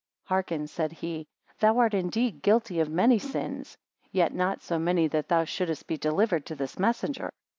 Hearken, 0.23 0.65
said 0.65 0.93
he: 0.93 1.27
Thou 1.59 1.77
art 1.77 1.93
indeed 1.93 2.41
guilty 2.41 2.79
of 2.79 2.89
many 2.89 3.19
sins, 3.19 3.77
yet 4.11 4.33
not 4.33 4.63
so 4.63 4.79
many 4.79 5.07
that 5.07 5.27
thou 5.27 5.43
shouldest 5.45 5.85
be 5.85 5.95
delivered 5.97 6.43
to 6.47 6.55
this 6.55 6.79
messenger. 6.79 7.29